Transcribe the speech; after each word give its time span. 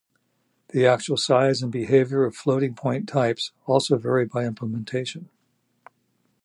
The 0.69 0.87
actual 0.87 1.15
size 1.15 1.61
and 1.61 1.71
behavior 1.71 2.23
of 2.25 2.35
floating-point 2.35 3.07
types 3.07 3.51
also 3.67 3.99
vary 3.99 4.25
by 4.25 4.45
implementation. 4.47 5.29